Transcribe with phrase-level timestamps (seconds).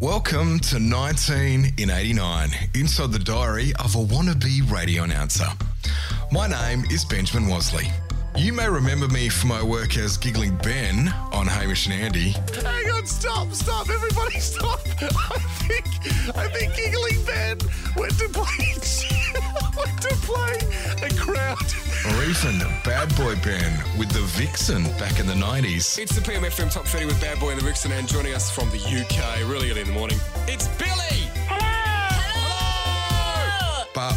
[0.00, 5.46] Welcome to 19 in 89, inside the diary of a wannabe radio announcer.
[6.30, 7.90] My name is Benjamin Wasley.
[8.36, 12.30] You may remember me for my work as Giggling Ben on Hamish and Andy.
[12.62, 14.78] Hang on, stop, stop, everybody stop.
[15.00, 15.86] I think
[16.36, 17.58] I think Giggling Ben
[17.96, 18.74] went to play
[19.76, 20.58] went to play
[21.02, 21.56] a crowd.
[22.08, 25.98] Or even Bad Boy Ben with the Vixen back in the 90s.
[25.98, 28.68] It's the PMFM Top 30 with Bad Boy and the Vixen, and joining us from
[28.68, 31.25] the UK really early in the morning, it's Billy!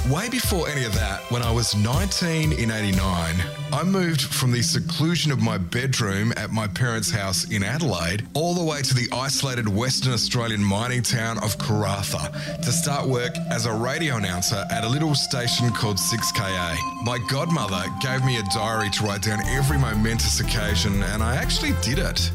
[0.10, 3.36] Way before any of that, when I was 19 in 89,
[3.72, 8.56] I moved from the seclusion of my bedroom at my parents' house in Adelaide all
[8.56, 13.68] the way to the isolated Western Australian mining town of Karratha to start work as
[13.68, 17.04] a radio announcer at a little station called 6KA.
[17.04, 21.74] My godmother gave me a diary to write down every momentous occasion, and I actually
[21.82, 22.32] did it.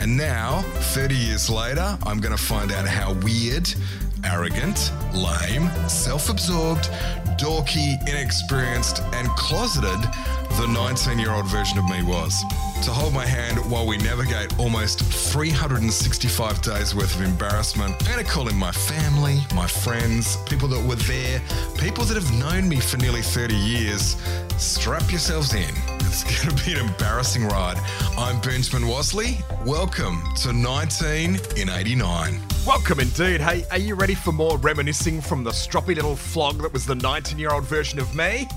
[0.00, 0.60] And now,
[0.92, 3.72] 30 years later, I'm going to find out how weird,
[4.26, 6.90] arrogant, lame, self absorbed,
[7.38, 10.00] dorky, inexperienced, and closeted
[10.58, 12.42] the 19 year old version of me was.
[12.84, 18.24] To hold my hand while we navigate almost 365 days worth of embarrassment, I'm going
[18.24, 21.40] to call in my family, my friends, people that were there,
[21.78, 24.16] people that have known me for nearly 30 years.
[24.56, 25.74] Strap yourselves in.
[26.00, 27.78] It's going to be an embarrassing ride.
[28.18, 29.42] I'm Benjamin Wasley.
[29.66, 32.55] Welcome to 19 in 89.
[32.66, 33.40] Welcome indeed.
[33.40, 36.96] Hey, are you ready for more reminiscing from the stroppy little flog that was the
[36.96, 38.48] 19 year old version of me?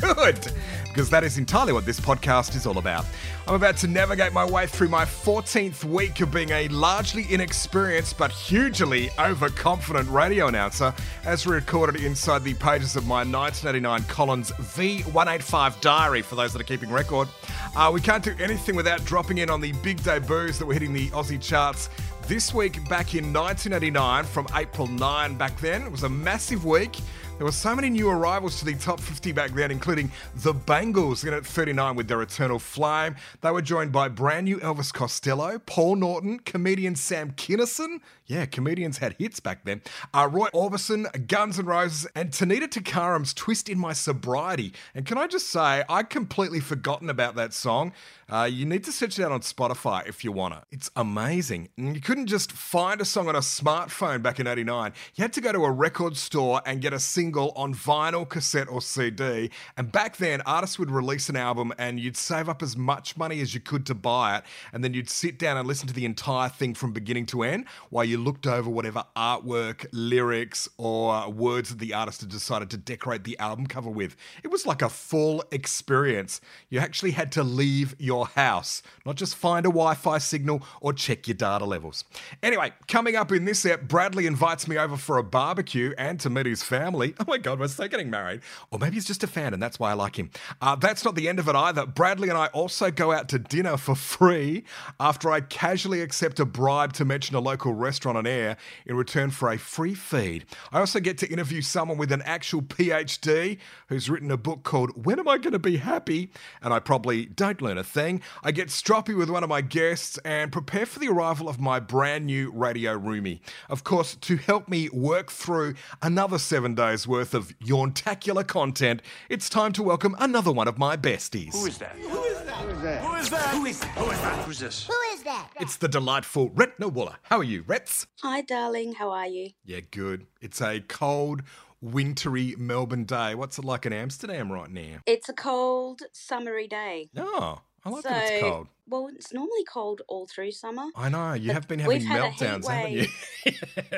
[0.00, 0.52] Good,
[0.84, 3.06] because that is entirely what this podcast is all about.
[3.48, 8.18] I'm about to navigate my way through my 14th week of being a largely inexperienced
[8.18, 10.92] but hugely overconfident radio announcer,
[11.24, 16.64] as recorded inside the pages of my 1989 Collins V185 diary, for those that are
[16.64, 17.28] keeping record.
[17.74, 20.92] Uh, we can't do anything without dropping in on the big debuts that were hitting
[20.92, 21.88] the Aussie charts
[22.26, 25.82] this week back in 1989 from April 9 back then.
[25.82, 26.96] It was a massive week.
[27.36, 31.24] There were so many new arrivals to the top 50 back then, including the Bangles
[31.24, 33.16] in at 39 with their Eternal Flame.
[33.40, 37.98] They were joined by brand new Elvis Costello, Paul Norton, comedian Sam Kinison.
[38.26, 39.82] Yeah, comedians had hits back then.
[40.14, 44.72] Uh, Roy Orbison, Guns N' Roses, and Tanita Tikaram's Twist in My Sobriety.
[44.94, 47.92] And can I just say, I'd completely forgotten about that song.
[48.30, 50.60] Uh, you need to search it out on Spotify if you want it.
[50.70, 51.68] It's amazing.
[51.76, 54.92] And you couldn't just find a song on a smartphone back in 89.
[55.14, 58.68] You had to go to a record store and get a single on vinyl, cassette,
[58.68, 59.50] or CD.
[59.76, 63.40] And back then, artists would release an album and you'd save up as much money
[63.40, 64.44] as you could to buy it.
[64.72, 67.66] And then you'd sit down and listen to the entire thing from beginning to end
[67.90, 72.76] while you looked over whatever artwork, lyrics, or words that the artist had decided to
[72.76, 74.16] decorate the album cover with.
[74.42, 76.40] It was like a full experience.
[76.68, 80.92] You actually had to leave your house, not just find a Wi Fi signal or
[80.92, 82.04] check your data levels.
[82.42, 86.30] Anyway, coming up in this ep, Bradley invites me over for a barbecue and to
[86.30, 87.14] meet his family.
[87.24, 88.42] Oh my God, we're still getting married.
[88.70, 90.30] Or maybe he's just a fan and that's why I like him.
[90.60, 91.86] Uh, that's not the end of it either.
[91.86, 94.64] Bradley and I also go out to dinner for free
[95.00, 99.30] after I casually accept a bribe to mention a local restaurant on air in return
[99.30, 100.44] for a free feed.
[100.70, 103.58] I also get to interview someone with an actual PhD
[103.88, 106.30] who's written a book called When Am I Going to Be Happy?
[106.60, 108.03] And I probably don't learn a thing.
[108.42, 111.80] I get stroppy with one of my guests and prepare for the arrival of my
[111.80, 113.40] brand new radio roomie.
[113.70, 119.00] Of course, to help me work through another seven days worth of yawntacular content,
[119.30, 121.54] it's time to welcome another one of my besties.
[121.54, 121.96] Who is that?
[121.96, 122.56] Who is that?
[122.56, 123.02] Who is that?
[123.02, 123.48] Who is that?
[123.54, 123.90] Who is that?
[123.96, 124.44] Who is that?
[124.44, 124.86] Who's this?
[124.86, 125.48] Who is that?
[125.58, 127.16] It's the delightful Retna Wooler.
[127.22, 128.06] How are you, Rets?
[128.22, 128.94] Hi, darling.
[128.94, 129.50] How are you?
[129.64, 130.26] Yeah, good.
[130.42, 131.42] It's a cold,
[131.80, 133.34] wintry Melbourne day.
[133.34, 134.98] What's it like in Amsterdam right now?
[135.06, 137.10] It's a cold, summery day.
[137.16, 138.68] Oh, I like so, that it's cold.
[138.88, 140.86] well, it's normally cold all through summer.
[140.96, 143.06] I know, you have been having we've had a heat meltdowns, haven't you?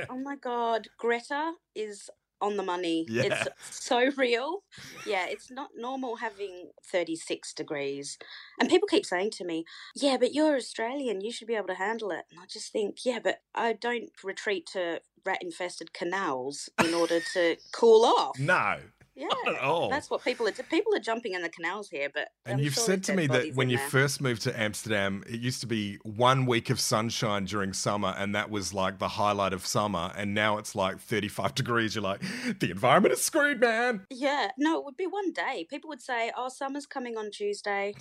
[0.11, 2.11] Oh my god, Greta is
[2.41, 3.07] on the money.
[3.09, 3.23] Yeah.
[3.25, 3.49] It's
[3.85, 4.63] so real.
[5.07, 8.19] Yeah, it's not normal having 36 degrees.
[8.61, 9.65] And people keep saying to me,
[9.95, 12.25] yeah, but you're Australian, you should be able to handle it.
[12.31, 17.21] And I just think, yeah, but I don't retreat to rat infested canals in order
[17.35, 18.39] to cool off.
[18.39, 18.79] no.
[19.17, 19.89] Yeah, at all.
[19.89, 20.53] That's what people are.
[20.53, 23.27] People are jumping in the canals here, but And I'm you've sure said to me
[23.29, 23.89] that when you there.
[23.89, 28.35] first moved to Amsterdam, it used to be one week of sunshine during summer, and
[28.35, 30.13] that was like the highlight of summer.
[30.17, 31.95] And now it's like 35 degrees.
[31.95, 32.21] You're like,
[32.61, 34.07] the environment is screwed, man.
[34.11, 35.67] Yeah, no, it would be one day.
[35.71, 37.95] People would say, "Oh, summer's coming on Tuesday."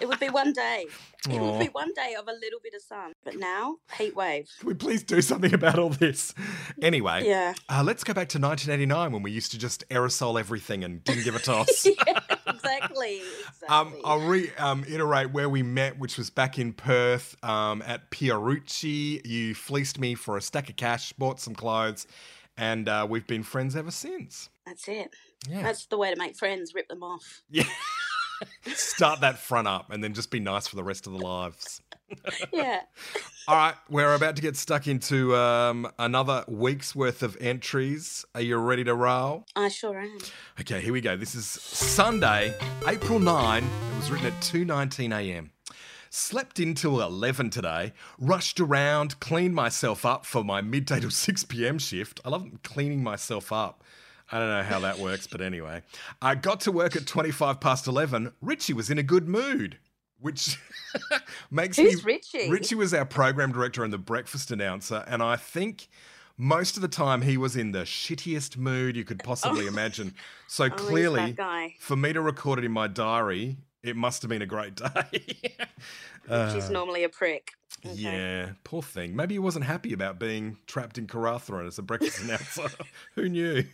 [0.00, 0.86] it would be one day.
[1.28, 3.12] It would be one day of a little bit of sun.
[3.24, 4.48] But now, heat wave.
[4.60, 6.32] Can we please do something about all this?
[6.80, 7.54] Anyway, Yeah.
[7.68, 11.24] uh, let's go back to 1989 when we used to just aerosol everything and didn't
[11.24, 11.84] give a toss.
[11.84, 11.92] yeah,
[12.46, 13.20] exactly.
[13.20, 13.68] exactly.
[13.68, 19.26] Um, I'll reiterate um, where we met, which was back in Perth um, at Pierucci.
[19.26, 22.06] You fleeced me for a stack of cash, bought some clothes,
[22.56, 24.48] and uh, we've been friends ever since.
[24.66, 25.14] That's it.
[25.48, 25.62] Yeah.
[25.62, 26.74] That's the way to make friends.
[26.74, 27.42] Rip them off.
[27.50, 27.64] Yeah.
[28.66, 31.80] Start that front up and then just be nice for the rest of the lives.
[32.52, 32.80] Yeah.
[33.46, 38.24] All right, we're about to get stuck into um, another week's worth of entries.
[38.34, 39.46] Are you ready to roll?
[39.56, 40.18] I sure am.
[40.60, 41.16] Okay, here we go.
[41.16, 42.54] This is Sunday,
[42.86, 43.64] April 9.
[43.64, 45.50] It was written at 2:19 a.m.
[46.10, 51.44] Slept in till 11 today, rushed around, cleaned myself up for my midday to 6
[51.44, 51.78] p.m.
[51.78, 52.20] shift.
[52.24, 53.84] I love cleaning myself up.
[54.30, 55.82] I don't know how that works, but anyway.
[56.20, 58.32] I got to work at 25 past 11.
[58.42, 59.78] Richie was in a good mood,
[60.20, 60.58] which
[61.50, 62.14] makes Who's me.
[62.14, 62.50] Richie?
[62.50, 65.88] Richie was our program director and the breakfast announcer, and I think
[66.36, 70.14] most of the time he was in the shittiest mood you could possibly imagine.
[70.46, 71.36] So Oh, clearly,
[71.80, 75.04] for me to record it in my diary, it must have been a great day.
[76.28, 77.52] She's uh, normally a prick.
[77.86, 77.94] Okay.
[77.94, 79.14] Yeah, poor thing.
[79.14, 82.68] Maybe he wasn't happy about being trapped in Karratha as a breakfast announcer.
[83.14, 83.64] Who knew?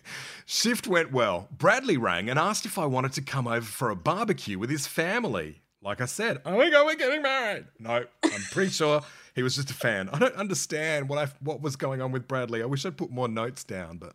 [0.45, 1.49] Shift went well.
[1.51, 4.87] Bradley rang and asked if I wanted to come over for a barbecue with his
[4.87, 5.63] family.
[5.85, 7.67] Like I said, oh my god, we're getting married.
[7.79, 9.03] No, I'm pretty sure
[9.35, 10.09] he was just a fan.
[10.11, 12.63] I don't understand what I what was going on with Bradley.
[12.63, 14.15] I wish I'd put more notes down, but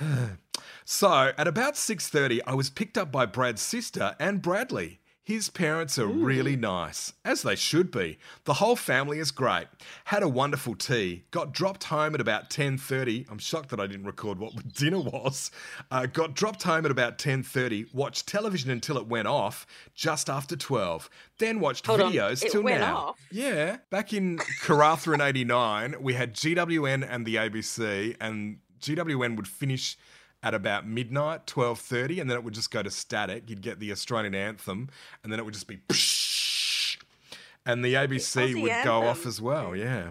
[0.84, 4.98] so at about 6:30, I was picked up by Brad's sister and Bradley.
[5.22, 8.18] His parents are really nice, as they should be.
[8.44, 9.66] The whole family is great.
[10.06, 11.24] Had a wonderful tea.
[11.30, 13.26] Got dropped home at about 10:30.
[13.30, 15.50] I'm shocked that I didn't record what dinner was.
[15.90, 17.92] Uh, got dropped home at about 10:30.
[17.94, 21.08] Watched television until it went off just after 12.
[21.38, 22.96] Then watched Hold videos till now.
[22.96, 23.20] off?
[23.30, 29.46] Yeah, back in Karratha in '89, we had GWN and the ABC, and GWN would
[29.46, 29.96] finish
[30.42, 33.48] at about midnight, twelve thirty, and then it would just go to static.
[33.48, 34.88] You'd get the Australian anthem,
[35.22, 36.96] and then it would just be, psh,
[37.66, 39.76] and the ABC Aussie would go off as well.
[39.76, 40.10] Yeah.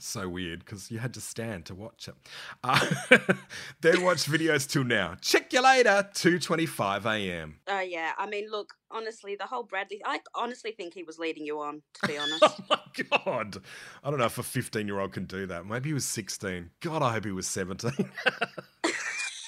[0.00, 2.14] So weird because you had to stand to watch it.
[2.64, 2.84] Uh,
[3.80, 5.14] then watch videos till now.
[5.20, 6.08] Check you later.
[6.12, 7.60] Two twenty-five a.m.
[7.68, 8.10] Oh yeah.
[8.18, 8.74] I mean, look.
[8.90, 10.02] Honestly, the whole Bradley.
[10.04, 11.82] I honestly think he was leading you on.
[12.02, 12.42] To be honest.
[12.42, 13.58] Oh my god!
[14.02, 15.64] I don't know if a fifteen-year-old can do that.
[15.64, 16.70] Maybe he was sixteen.
[16.80, 18.10] God, I hope he was seventeen.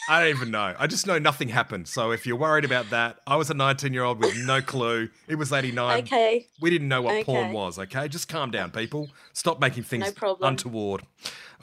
[0.09, 0.75] I don't even know.
[0.79, 1.89] I just know nothing happened.
[1.89, 5.09] So if you're worried about that, I was a 19 year old with no clue.
[5.27, 6.05] It was 89.
[6.05, 6.47] okay.
[6.61, 8.09] We didn't know what porn was, okay?
[8.09, 9.09] Just calm down, people.
[9.33, 11.03] Stop making things No untoward.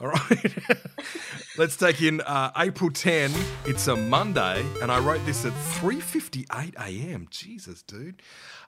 [0.00, 0.54] All right.
[1.58, 3.32] Let's take in uh, April 10.
[3.64, 7.28] It's a Monday, and I wrote this at 3:58 a.m.
[7.30, 8.20] Jesus, dude.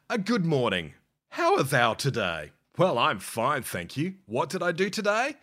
[0.08, 0.94] A good morning.
[1.31, 2.52] How are thou today?
[2.78, 4.14] Well, I'm fine, thank you.
[4.26, 5.34] What did I do today?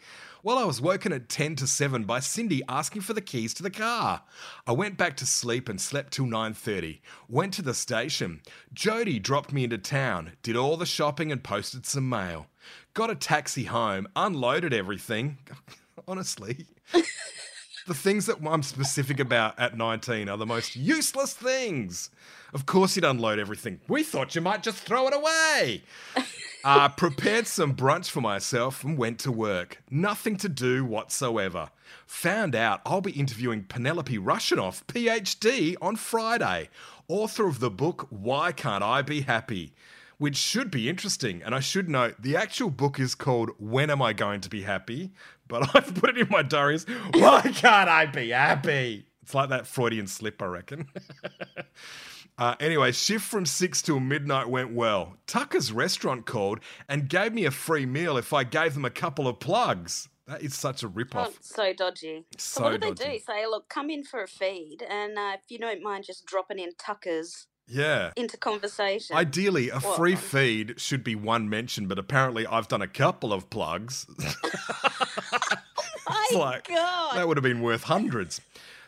[0.46, 3.64] Well, I was woken at 10 to 7 by Cindy asking for the keys to
[3.64, 4.24] the car.
[4.68, 7.00] I went back to sleep and slept till 9:30.
[7.30, 8.42] Went to the station.
[8.74, 12.48] Jody dropped me into town, did all the shopping and posted some mail.
[12.94, 15.38] Got a taxi home, unloaded everything.
[16.10, 16.66] Honestly,
[17.88, 22.10] the things that I'm specific about at 19 are the most useless things.
[22.54, 23.80] Of course, you'd unload everything.
[23.88, 25.84] We thought you might just throw it away.
[26.64, 29.84] Uh, prepared some brunch for myself and went to work.
[29.90, 31.70] Nothing to do whatsoever.
[32.06, 36.70] Found out I'll be interviewing Penelope Russianoff, PhD, on Friday,
[37.10, 39.74] author of the book Why Can't I Be Happy?
[40.18, 41.42] Which should be interesting.
[41.44, 44.62] And I should note the actual book is called When Am I Going to Be
[44.62, 45.12] Happy?
[45.50, 46.86] But I've put it in my diaries.
[47.14, 49.06] Why can't I be happy?
[49.22, 50.88] It's like that Freudian slip, I reckon.
[52.38, 55.18] Uh, anyway, shift from 6 till midnight went well.
[55.28, 56.60] Tucker's restaurant called
[56.90, 60.10] and gave me a free meal if I gave them a couple of plugs.
[60.26, 61.38] That is such a Oh, rip-off.
[61.42, 62.26] so dodgy.
[62.38, 63.20] So, So what do they do?
[63.20, 66.60] Say, look, come in for a feed, and uh, if you don't mind, just dropping
[66.60, 68.12] in Tuckers Yeah.
[68.16, 69.16] into conversation.
[69.18, 69.98] Ideally, a What?
[69.98, 74.08] free feed should be one mention, but apparently I've done a couple of plugs.
[76.10, 77.16] My like, God.
[77.18, 78.42] that would have been worth hundreds.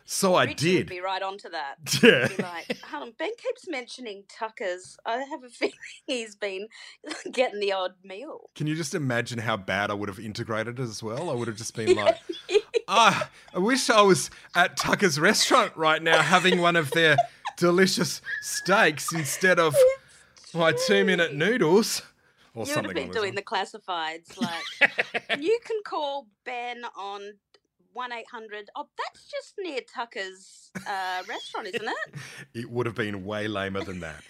[0.08, 0.78] So I did.
[0.78, 1.76] would be right onto that.
[2.04, 2.28] Yeah.
[2.28, 4.98] Be like, hold on, Ben keeps mentioning Tuckers.
[5.06, 5.74] I have a feeling
[6.06, 6.68] he's been
[7.32, 8.50] getting the odd meal.
[8.56, 11.30] Can you just imagine how bad I would have integrated as well?
[11.30, 12.18] I would have just been like,
[12.88, 17.18] ah, I wish I was at Tucker's restaurant right now having one of their
[17.58, 19.76] delicious steaks instead of
[20.54, 22.04] my two minute noodles.
[22.54, 24.40] Or You would something have been doing the classifieds.
[24.40, 27.34] Like, you can call Ben on
[27.96, 28.70] 1 800.
[28.76, 32.20] Oh, that's just near Tucker's uh, restaurant, isn't it?
[32.54, 34.22] It would have been way lamer than that.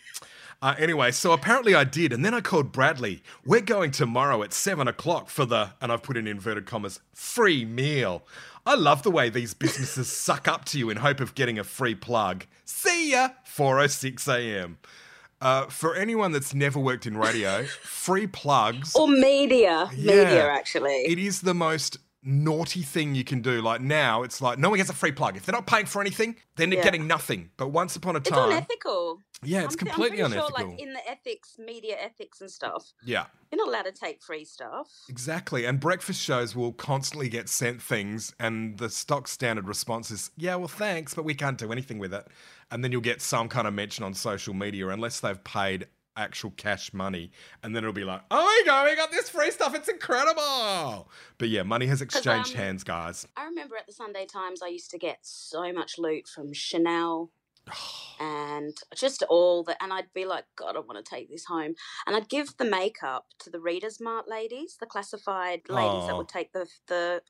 [0.62, 3.22] Uh, anyway, so apparently I did, and then I called Bradley.
[3.44, 7.66] We're going tomorrow at seven o'clock for the, and I've put in inverted commas, free
[7.66, 8.24] meal.
[8.66, 11.64] I love the way these businesses suck up to you in hope of getting a
[11.64, 12.46] free plug.
[12.66, 14.78] See ya, 4:06 a.m.
[15.42, 18.96] Uh, for anyone that's never worked in radio, free plugs.
[18.96, 19.90] Or media.
[19.96, 20.24] Yeah.
[20.24, 21.04] Media, actually.
[21.06, 23.62] It is the most naughty thing you can do.
[23.62, 25.38] Like now, it's like no one gets a free plug.
[25.38, 26.84] If they're not paying for anything, then they're Yeah.
[26.84, 27.52] getting nothing.
[27.58, 29.22] But once upon a time, it's unethical.
[29.44, 30.58] yeah, it's I'm, completely I'm unethical.
[30.58, 33.26] Sure, like in the ethics, media ethics and stuff, yeah.
[33.52, 34.88] you're not allowed to take free stuff.
[35.08, 35.66] Exactly.
[35.66, 40.56] And breakfast shows will constantly get sent things, and the stock standard response is, yeah,
[40.56, 42.28] well, thanks, but we can't do anything with it.
[42.72, 46.52] And then you'll get some kind of mention on social media, unless they've paid actual
[46.52, 47.32] cash money.
[47.64, 49.76] And then it'll be like, oh my God, we got this free stuff.
[49.76, 51.10] It's incredible.
[51.38, 53.28] But yeah, money has exchanged um, hands, guys.
[53.36, 57.30] I remember at the Sunday Times, I used to get so much loot from Chanel
[58.20, 61.76] and just all the, and I'd be like, God, I want to take this home.
[62.08, 66.30] And I'd give the makeup to the Reader's Mart ladies, the classified ladies that would
[66.30, 67.22] take the, the,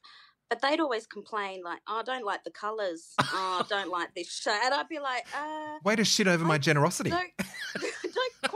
[0.50, 3.14] but they'd always complain like, oh, I don't like the colours.
[3.20, 4.60] oh, I don't like this shade.
[4.64, 7.12] And I'd be like, uh, Way to shit over my generosity.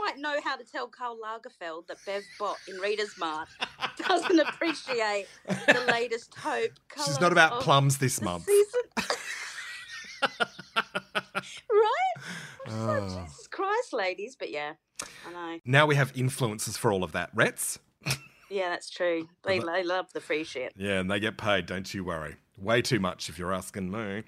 [0.09, 3.47] quite know how to tell Karl Lagerfeld that Bev Bot in Reader's Mart
[4.07, 6.71] doesn't appreciate the latest hope.
[7.05, 8.47] She's not about plums this month.
[10.21, 10.31] right?
[12.67, 13.25] Like, Oh.
[13.25, 14.35] Jesus Christ, ladies.
[14.37, 14.73] But yeah,
[15.27, 15.59] I know.
[15.65, 17.29] Now we have influences for all of that.
[17.33, 17.79] Rets?
[18.49, 19.29] Yeah, that's true.
[19.43, 20.73] They, they love the free shit.
[20.75, 22.35] Yeah, and they get paid, don't you worry.
[22.57, 24.23] Way too much if you're asking me.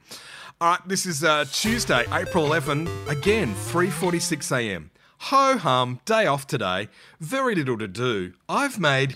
[0.62, 4.91] All right, this is uh, Tuesday, April 11, again, 3.46
[5.22, 5.60] a.m.
[5.60, 8.34] Ho-hum, day off today, very little to do.
[8.50, 9.16] I've made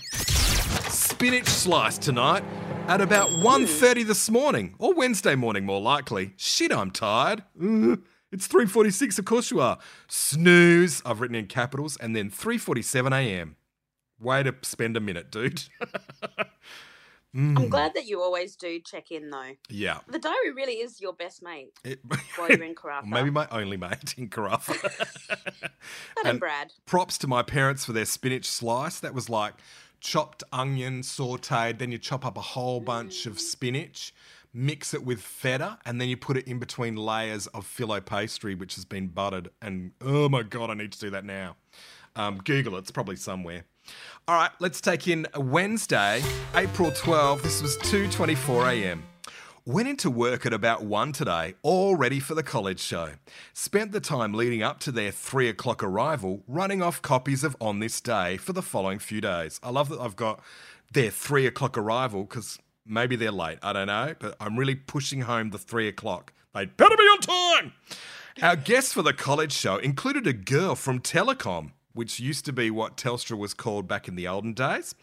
[0.88, 2.44] spinach slice tonight
[2.88, 6.32] at about 1.30 this morning, or Wednesday morning more likely.
[6.36, 7.42] Shit, I'm tired.
[8.32, 9.78] It's 3.46, of course you are.
[10.08, 13.56] Snooze, I've written in capitals, and then 3.47 a.m.
[14.20, 15.62] Way to spend a minute, dude.
[17.36, 19.52] I'm glad that you always do check in, though.
[19.68, 19.98] Yeah.
[20.08, 22.00] The diary really is your best mate It,
[22.36, 23.04] while you're in Karratha.
[23.06, 24.74] maybe my only mate in Karratha.
[25.60, 25.70] That
[26.24, 26.72] and and- Brad.
[26.86, 29.00] Props to my parents for their spinach slice.
[29.00, 29.54] That was like
[30.00, 31.78] chopped onion, sauteed.
[31.78, 34.14] Then you chop up a whole bunch of spinach,
[34.52, 38.54] mix it with feta, and then you put it in between layers of filo pastry,
[38.54, 39.50] which has been buttered.
[39.60, 41.56] And oh my god, I need to do that now.
[42.16, 43.64] Um, Google it; it's probably somewhere.
[44.28, 46.22] All right, let's take in Wednesday,
[46.54, 47.42] April 12.
[47.42, 49.04] This was 2:24 a.m.
[49.64, 53.10] Went into work at about 1 today, all ready for the college show.
[53.52, 57.80] Spent the time leading up to their 3 o'clock arrival running off copies of On
[57.80, 59.58] This Day for the following few days.
[59.64, 60.40] I love that I've got
[60.92, 65.22] their 3 o'clock arrival because maybe they're late, I don't know, but I'm really pushing
[65.22, 66.32] home the 3 o'clock.
[66.54, 67.72] They'd better be on time!
[68.40, 72.70] Our guests for the college show included a girl from Telecom, which used to be
[72.70, 74.94] what Telstra was called back in the olden days.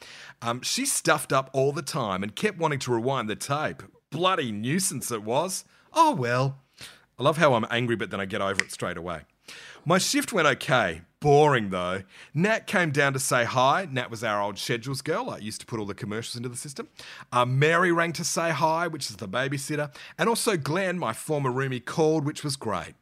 [0.41, 3.83] Um, she stuffed up all the time and kept wanting to rewind the tape.
[4.09, 5.65] Bloody nuisance it was.
[5.93, 6.59] Oh well.
[7.19, 9.21] I love how I'm angry, but then I get over it straight away.
[9.85, 11.01] My shift went okay.
[11.19, 12.03] Boring though.
[12.33, 13.87] Nat came down to say hi.
[13.89, 15.29] Nat was our old schedules girl.
[15.29, 16.89] I used to put all the commercials into the system.
[17.31, 19.93] Uh, Mary rang to say hi, which is the babysitter.
[20.17, 22.95] And also Glenn, my former roomie, called, which was great.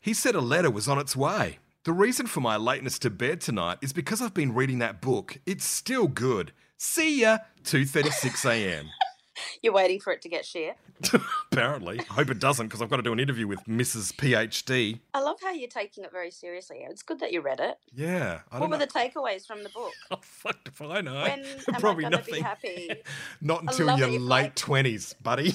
[0.00, 1.58] He said a letter was on its way.
[1.86, 5.38] The reason for my lateness to bed tonight is because I've been reading that book.
[5.46, 6.50] It's still good.
[6.76, 8.86] See ya, 2:36 a.m.
[9.62, 10.74] You're waiting for it to get shared.
[11.52, 14.12] Apparently, I hope it doesn't because I've got to do an interview with Mrs.
[14.16, 14.98] PhD.
[15.14, 16.78] I love how you're taking it very seriously.
[16.90, 17.76] It's good that you read it.
[17.94, 18.84] Yeah, I What were know.
[18.84, 19.92] the takeaways from the book?
[20.10, 21.22] Oh, fuck if I know.
[21.22, 22.34] When am Probably I nothing.
[22.34, 22.90] be happy?
[23.40, 25.52] Not until your late like- twenties, buddy.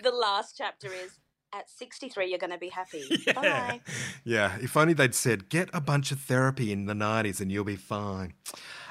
[0.00, 1.18] the last chapter is
[1.52, 3.04] at 63 you're going to be happy.
[3.26, 3.32] yeah.
[3.32, 3.80] Bye.
[4.24, 4.56] yeah.
[4.60, 7.76] If only they'd said get a bunch of therapy in the nineties and you'll be
[7.76, 8.34] fine.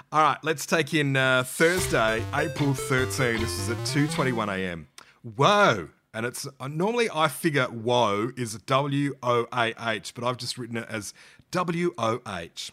[0.10, 3.42] All right, let's take in uh, Thursday, April 13.
[3.42, 4.88] This is at 2:21 a.m.
[5.36, 5.90] Whoa.
[6.14, 10.58] And it's uh, normally I figure whoa is W O A H, but I've just
[10.58, 11.14] written it as
[11.52, 12.72] W O H.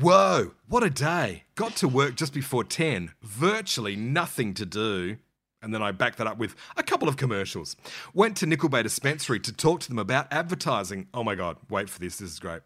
[0.00, 1.44] Whoa, what a day.
[1.54, 5.18] Got to work just before 10, virtually nothing to do.
[5.62, 7.76] And then I backed that up with a couple of commercials.
[8.14, 11.06] Went to Nickol Bay Dispensary to talk to them about advertising.
[11.14, 12.62] Oh my God, wait for this, this is great.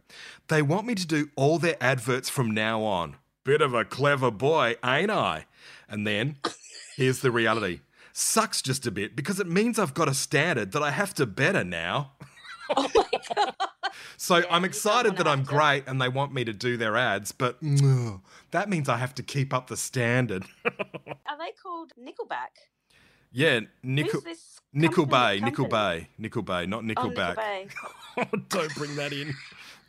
[0.49, 3.17] They want me to do all their adverts from now on.
[3.45, 5.45] Bit of a clever boy, ain't I?
[5.89, 6.37] And then
[6.97, 7.81] here's the reality
[8.19, 11.27] sucks just a bit because it means I've got a standard that I have to
[11.27, 12.13] better now.
[12.77, 13.55] Oh my God.
[14.17, 16.77] So Yeah, I'm excited that I'm have to- great and they want me to do
[16.77, 20.47] their ads, but ugh, that means I have to keep up the standard.
[20.65, 22.57] Are they called Nickelback?
[23.33, 24.23] Yeah, Nickel,
[24.73, 25.69] Nickol Bay, Nickel?
[25.69, 27.37] Bay, Nickol Bay, not Oh, Nickelback.
[27.37, 28.49] Nickelback.
[28.49, 29.35] Don't bring that in.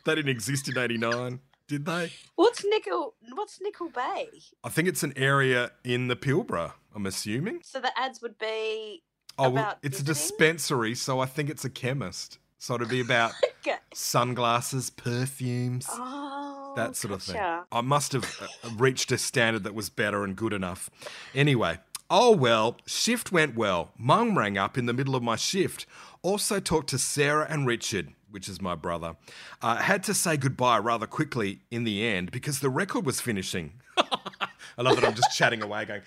[0.04, 2.12] They didn't exist in 89, did they?
[2.36, 3.14] What's Nickel?
[3.34, 4.28] What's Nickol Bay?
[4.64, 7.60] I think it's an area in the Pilbara, I'm assuming.
[7.62, 9.02] So the ads would be
[9.40, 12.38] Oh, well, it's a dispensary, so I think it's a chemist.
[12.58, 13.76] So it'd be about okay.
[13.94, 17.40] sunglasses, perfumes, Oh, that sort of thing.
[17.70, 20.90] I must have uh, reached a standard that was better and good enough.
[21.36, 21.78] Anyway,
[22.10, 23.92] oh well, shift went well.
[23.98, 25.86] Mum rang up in the middle of my shift.
[26.22, 29.16] Also talked to Sarah and Richard, which is my brother.
[29.62, 33.74] Uh, had to say goodbye rather quickly in the end because the record was finishing.
[33.96, 36.02] I love that I'm just chatting away, going,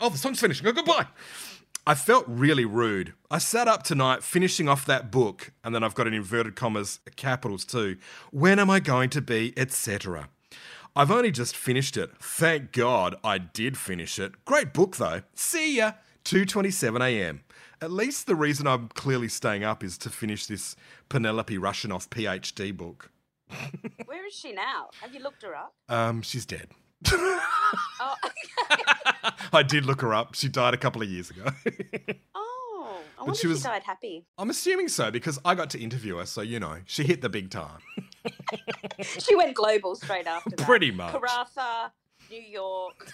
[0.00, 0.66] oh, the song's finishing.
[0.66, 1.06] Oh, goodbye.
[1.88, 3.12] I felt really rude.
[3.30, 6.98] I sat up tonight finishing off that book, and then I've got an inverted commas,
[7.14, 7.96] capitals too.
[8.32, 10.28] When am I going to be, etc.
[10.96, 12.10] I've only just finished it.
[12.18, 14.44] Thank God I did finish it.
[14.46, 15.20] Great book though.
[15.34, 15.92] See ya.
[16.24, 17.42] 2:27 a.m.
[17.82, 20.74] At least the reason I'm clearly staying up is to finish this
[21.10, 23.10] Penelope Russianoff PhD book.
[24.06, 24.88] Where is she now?
[25.02, 25.74] Have you looked her up?
[25.88, 26.68] Um, she's dead.
[27.98, 28.14] Oh,
[29.52, 30.34] I did look her up.
[30.34, 31.46] She died a couple of years ago.
[32.34, 32.45] oh,
[33.18, 34.24] I wonder she if was- she died happy.
[34.38, 37.28] I'm assuming so because I got to interview her, so you know, she hit the
[37.28, 37.80] big time.
[39.18, 40.64] She went global straight after that.
[40.66, 41.12] Pretty much.
[41.14, 41.90] Karratha,
[42.30, 43.12] New York,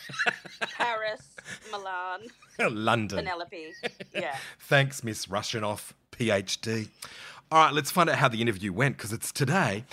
[0.76, 1.34] Paris,
[1.70, 2.20] Milan,
[2.58, 3.18] London.
[3.24, 3.72] Penelope.
[4.14, 4.36] Yeah.
[4.60, 6.88] Thanks, Miss Russianoff, PhD.
[7.50, 9.84] All right, let's find out how the interview went because it's today,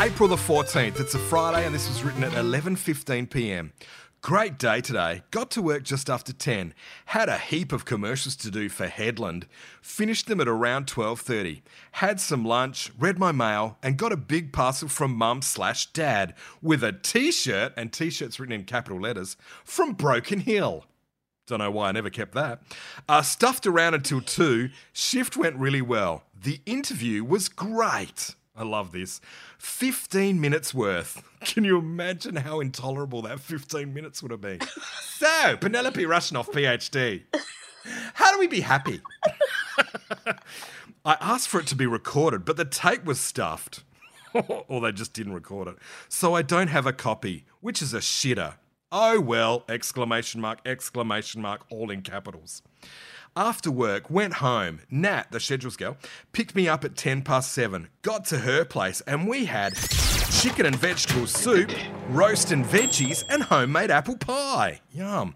[0.00, 1.00] April the 14th.
[1.00, 3.72] It's a Friday and this was written at 11:15 p.m.
[4.26, 5.22] Great day today.
[5.30, 6.74] Got to work just after 10.
[7.04, 9.46] Had a heap of commercials to do for Headland.
[9.80, 11.62] Finished them at around 12:30.
[11.92, 16.34] Had some lunch, read my mail, and got a big parcel from mum slash dad
[16.60, 20.86] with a t-shirt and t-shirts written in capital letters from Broken Hill.
[21.46, 22.62] Don't know why I never kept that.
[23.08, 24.70] Uh, stuffed around until two.
[24.92, 26.24] Shift went really well.
[26.34, 28.34] The interview was great.
[28.56, 29.20] I love this.
[29.58, 31.22] 15 minutes worth.
[31.40, 34.60] Can you imagine how intolerable that 15 minutes would have been?
[35.02, 37.22] so, Penelope Russianoff, PhD.
[38.14, 39.00] How do we be happy?
[41.04, 43.84] I asked for it to be recorded, but the tape was stuffed.
[44.68, 45.76] or they just didn't record it.
[46.08, 48.54] So I don't have a copy, which is a shitter.
[48.92, 49.64] Oh well!
[49.68, 52.62] Exclamation mark, exclamation mark, all in capitals.
[53.38, 54.80] After work, went home.
[54.90, 55.98] Nat, the schedules girl,
[56.32, 57.88] picked me up at 10 past 7.
[58.00, 59.74] Got to her place and we had
[60.30, 61.70] chicken and vegetable soup,
[62.08, 64.80] roast and veggies, and homemade apple pie.
[64.90, 65.34] Yum.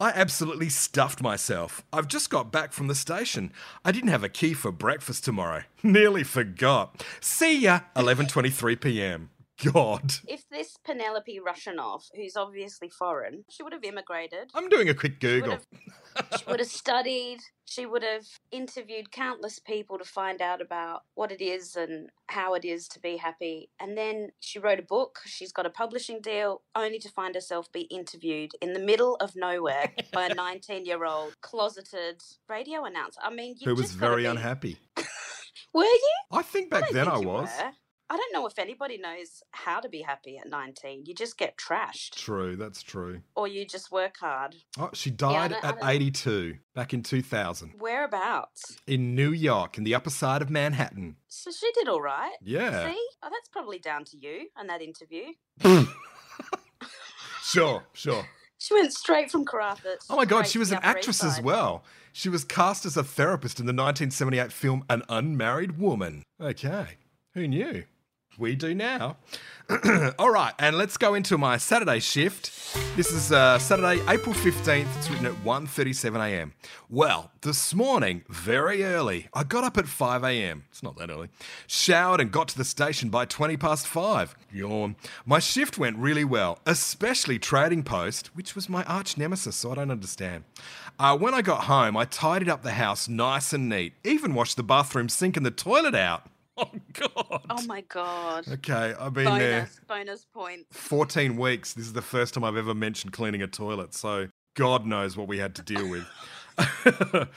[0.00, 1.84] I absolutely stuffed myself.
[1.92, 3.52] I've just got back from the station.
[3.84, 5.64] I didn't have a key for breakfast tomorrow.
[5.82, 7.04] Nearly forgot.
[7.20, 9.30] See ya, 11:23 p.m.
[9.64, 10.12] God.
[10.26, 14.50] If this Penelope Russianoff, who's obviously foreign, she would have immigrated.
[14.54, 15.58] I'm doing a quick She would Google.
[16.16, 17.38] have, she would have studied.
[17.66, 22.54] She would have interviewed countless people to find out about what it is and how
[22.54, 23.70] it is to be happy.
[23.78, 25.20] And then she wrote a book.
[25.26, 29.36] She's got a publishing deal, only to find herself be interviewed in the middle of
[29.36, 33.20] nowhere by a 19 year old closeted radio announcer.
[33.22, 34.78] I mean, you Who was just very be- unhappy.
[35.72, 36.16] Were you?
[36.32, 37.48] I think back don't then I was.
[37.56, 37.70] were.
[38.12, 41.04] I don't know if anybody knows how to be happy at 19.
[41.06, 43.22] You just get trashed True, that's true.
[43.36, 44.56] or you just work hard.
[44.78, 48.78] Oh, she died don't- at 82 back in 2000 Whereabouts?
[48.88, 51.16] in New York, in the upper side of Manhattan.
[51.28, 52.34] So she did all right.
[52.42, 52.90] Yeah.
[52.90, 53.06] See?
[53.22, 55.26] Oh, that's probably down to you and that interview.
[57.42, 58.24] Sure, sure.
[58.62, 59.96] She went straight from Karratha.
[60.10, 61.82] Oh my god, she was an actress as well.
[62.12, 66.24] She was cast as a therapist in the 1978 film An Unmarried Woman.
[66.38, 66.98] Okay,
[67.32, 67.84] who knew?
[68.38, 69.16] We do now.
[70.18, 72.74] All right, and let's go into my Saturday shift.
[72.96, 74.86] This is uh, Saturday, April 15th.
[74.96, 76.54] It's written at 1.37 a.m.
[76.88, 80.64] Well, this morning, very early, I got up at 5 a.m.
[80.70, 81.28] It's not that early.
[81.66, 84.34] Showered and got to the station by 20 past 5.
[84.52, 84.96] Yawn.
[85.26, 89.74] My shift went really well, especially Trading Post, which was my arch nemesis, so I
[89.76, 90.44] don't understand.
[90.98, 94.56] Uh, when I got home, I tidied up the house nice and neat, even washed
[94.56, 96.29] the bathroom sink and the toilet out.
[96.60, 97.42] Oh, God.
[97.48, 98.46] Oh my god.
[98.48, 100.76] Okay, I've been there Bonus, bonus points.
[100.76, 101.72] 14 weeks.
[101.72, 105.26] This is the first time I've ever mentioned cleaning a toilet, so God knows what
[105.26, 106.06] we had to deal with.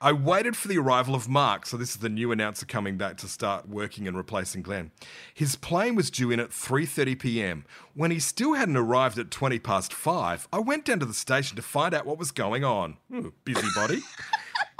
[0.00, 3.18] I waited for the arrival of Mark, so this is the new announcer coming back
[3.18, 4.90] to start working and replacing Glenn.
[5.32, 7.64] His plane was due in at 3:30 p.m.
[7.94, 11.54] When he still hadn't arrived at 20 past 5, I went down to the station
[11.54, 12.96] to find out what was going on.
[13.14, 14.00] Ooh, busybody.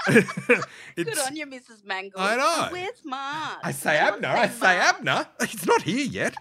[0.95, 1.85] Good on you, Mrs.
[1.85, 2.19] Mangel.
[2.19, 2.67] I know.
[2.71, 3.59] Where's Mark?
[3.63, 4.77] I say Abner, I say.
[4.77, 5.27] Abner.
[5.47, 6.35] He's not here yet.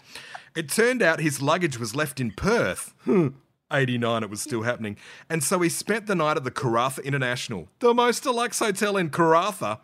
[0.54, 2.94] It turned out his luggage was left in Perth.
[3.72, 4.98] 89, it was still happening.
[5.30, 9.08] And so he spent the night at the Karratha International, the most deluxe hotel in
[9.08, 9.80] Karratha.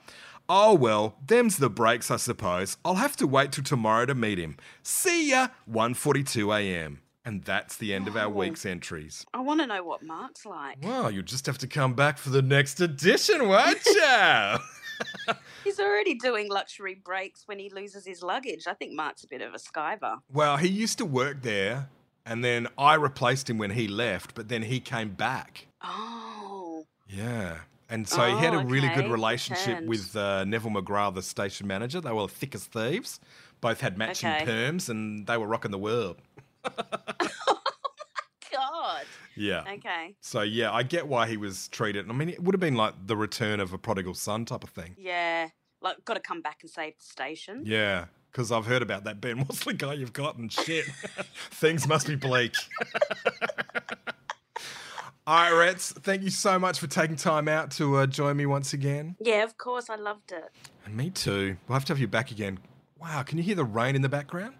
[0.49, 2.77] Oh well, them's the breaks, I suppose.
[2.85, 4.57] I'll have to wait till tomorrow to meet him.
[4.83, 7.01] See ya, 1:42 a.m.
[7.29, 8.31] And that's the end of our Oh.
[8.31, 9.27] week's entries.
[9.35, 10.79] I want to know what Mark's like.
[10.83, 15.35] Well, you'll just have to come back for the next edition, won't you?
[15.63, 18.67] He's already doing luxury breaks when he loses his luggage.
[18.67, 20.21] I think Mark's a bit of a skiver.
[20.33, 21.91] well, he used to work there,
[22.25, 25.67] and then I replaced him when he left, but then he came back.
[25.83, 27.59] Oh, Yeah.
[27.91, 29.89] And so he had a Oh, really good relationship Returned.
[29.89, 32.01] with uh, Neville McGrath, the station manager.
[32.03, 33.19] They were thick as thieves.
[33.63, 34.45] Both had matching Okay.
[34.47, 36.17] perms, and they were rocking the world.
[38.53, 39.05] God.
[39.37, 39.65] Yeah.
[39.75, 40.15] Okay.
[40.21, 42.09] So yeah, I get why he was treated.
[42.09, 44.71] I mean, it would have been like the return of a prodigal son type of
[44.71, 44.95] thing.
[44.99, 45.49] Yeah.
[45.81, 47.63] Like, got to come back and save the station.
[47.65, 50.85] Yeah, because I've heard about that Ben What's the guy you've got, and shit,
[51.53, 52.55] things must be bleak.
[55.27, 58.47] All right, Rets, thank you so much for taking time out to uh, join me
[58.47, 59.15] once again.
[59.21, 59.91] Yeah, of course.
[59.91, 60.51] I loved it.
[60.87, 61.59] And me too.
[61.69, 62.59] We'll have to have you back again.
[62.99, 64.55] Wow, can you hear the rain in the background?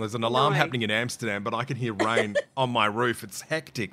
[0.00, 0.58] There's an alarm No.
[0.58, 3.22] happening in Amsterdam, but I can hear rain on my roof.
[3.22, 3.92] It's hectic.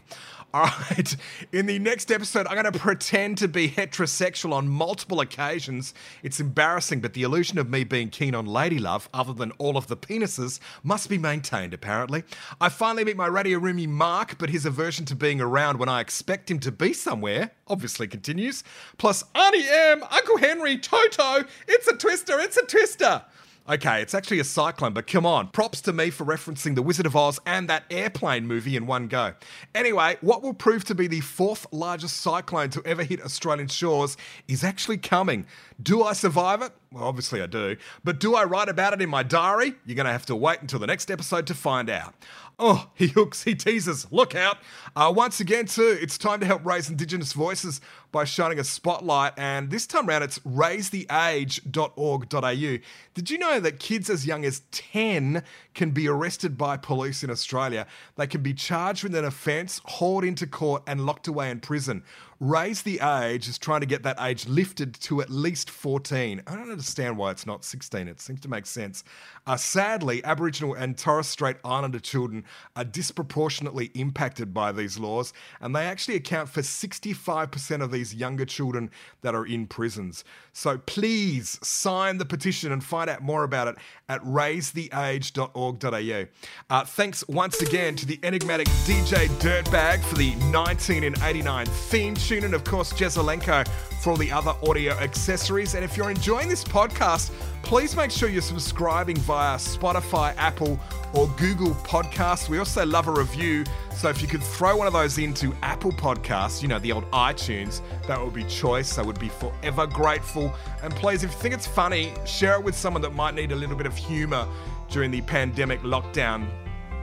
[0.53, 1.15] All right.
[1.51, 5.93] In the next episode, I'm going to pretend to be heterosexual on multiple occasions.
[6.23, 9.75] It's embarrassing, but the illusion of me being keen on lady love, other than all
[9.75, 12.23] of the penises, must be maintained, apparently.
[12.61, 15.99] I finally meet my radio roomie Mark, but his aversion to being around when I
[15.99, 18.63] expect him to be somewhere obviously continues.
[18.97, 23.21] Plus, Auntie M, Uncle Henry, Toto, it's a twister, it's a twister.
[23.69, 25.49] Okay, it's actually a cyclone, but come on.
[25.49, 29.09] Props to me for referencing The Wizard of Oz and that airplane movie in one
[29.09, 29.33] go.
[29.75, 34.15] Anyway, what will prove to be the fourth largest cyclone to ever hit Australian shores
[34.47, 35.45] is actually coming.
[35.83, 36.71] Do I survive it?
[36.91, 37.75] Well, obviously I do.
[38.03, 39.75] But do I write about it in my diary?
[39.85, 42.15] You're going to have to wait until the next episode to find out.
[42.59, 44.07] Oh, he hooks, he teases.
[44.11, 44.57] Look out.
[44.95, 49.33] Uh, once again, too, it's time to help raise Indigenous voices by shining a spotlight.
[49.37, 52.77] And this time round, it's raisetheage.org.au.
[53.13, 57.29] Did you know that kids as young as 10 can be arrested by police in
[57.29, 57.85] Australia?
[58.15, 62.03] They can be charged with an offence, hauled into court, and locked away in prison.
[62.39, 66.43] Raise the Age is trying to get that age lifted to at least 14.
[66.45, 68.07] I don't understand why it's not 16.
[68.07, 69.03] It seems to make sense.
[69.47, 72.43] Uh, sadly, Aboriginal and Torres Strait Islander children
[72.75, 78.45] are disproportionately impacted by these laws, and they actually account for 65% of these younger
[78.45, 80.23] children that are in prisons.
[80.53, 83.77] So please sign the petition and find out more about it
[84.09, 86.25] at raisetheage.org.au.
[86.69, 92.63] Uh, thanks once again to the enigmatic DJ Dirtbag for the 1989 theme and of
[92.65, 93.65] course, Jezelenko
[94.01, 95.75] for all the other audio accessories.
[95.75, 97.31] And if you're enjoying this podcast,
[97.63, 100.77] please make sure you're subscribing via Spotify, Apple,
[101.13, 102.49] or Google Podcasts.
[102.49, 103.63] We also love a review.
[103.95, 107.09] So if you could throw one of those into Apple Podcasts, you know, the old
[107.11, 108.97] iTunes, that would be choice.
[108.97, 110.53] I would be forever grateful.
[110.83, 113.55] And please, if you think it's funny, share it with someone that might need a
[113.55, 114.45] little bit of humor
[114.89, 116.49] during the pandemic lockdown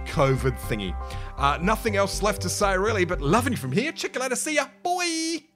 [0.07, 0.95] COVID thingy.
[1.37, 3.92] Uh, nothing else left to say, really, but loving you from here.
[3.92, 4.37] Check you later.
[4.37, 4.66] See ya.
[4.83, 5.54] Bye.